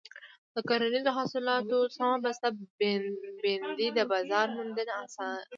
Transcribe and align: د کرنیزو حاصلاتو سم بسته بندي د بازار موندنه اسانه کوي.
د 0.53 0.55
کرنیزو 0.69 1.11
حاصلاتو 1.17 1.77
سم 1.97 2.11
بسته 2.25 2.47
بندي 3.45 3.87
د 3.93 3.99
بازار 4.11 4.47
موندنه 4.55 4.93
اسانه 5.05 5.39
کوي. 5.43 5.49